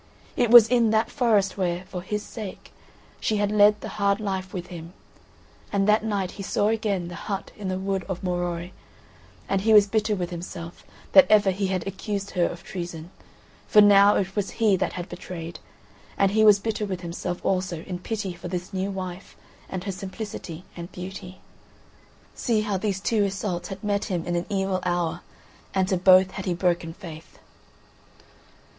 [0.35, 2.71] It was in that forest where, for his sake,
[3.19, 4.93] she had led the hard life with him,
[5.71, 8.71] and that night he saw again the hut in the wood of Morois,
[9.47, 13.11] and he was bitter with himself that ever he had accused her of treason;
[13.67, 15.59] for now it was he that had betrayed,
[16.17, 19.37] and he was bitter with himself also in pity for this new wife
[19.69, 21.41] and her simplicity and beauty.
[22.33, 25.21] See how these two Iseults had met him in an evil hour,
[25.75, 27.37] and to both had he broken faith!